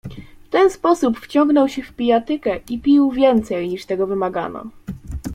"W 0.45 0.49
ten 0.49 0.69
sposób 0.71 1.19
wciągnął 1.19 1.69
się 1.69 1.83
w 1.83 1.93
pijatykę 1.93 2.59
i 2.69 2.79
pił 2.79 3.11
więcej, 3.11 3.69
niż 3.69 3.85
tego 3.85 4.07
wymagano." 4.07 4.63